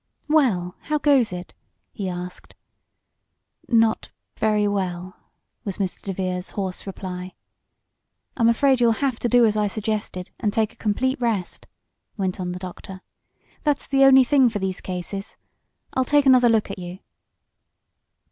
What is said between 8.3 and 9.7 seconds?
"I'm afraid you'll have to do as I